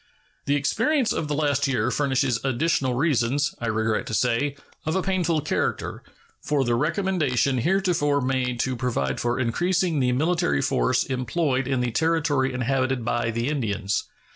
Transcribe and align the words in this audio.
The 0.45 0.55
experience 0.55 1.13
of 1.13 1.27
the 1.27 1.35
last 1.35 1.67
year 1.67 1.91
furnishes 1.91 2.43
additional 2.43 2.95
reasons, 2.95 3.53
I 3.61 3.67
regret 3.67 4.07
to 4.07 4.15
say, 4.15 4.55
of 4.83 4.95
a 4.95 5.03
painful 5.03 5.41
character, 5.41 6.01
for 6.41 6.63
the 6.63 6.73
recommendation 6.73 7.59
heretofore 7.59 8.19
made 8.19 8.59
to 8.61 8.75
provide 8.75 9.19
for 9.19 9.39
increasing 9.39 9.99
the 9.99 10.11
military 10.13 10.63
force 10.63 11.03
employed 11.03 11.67
in 11.67 11.81
the 11.81 11.91
Territory 11.91 12.51
inhabited 12.51 13.05
by 13.05 13.29
the 13.29 13.47
Indians. 13.47 14.05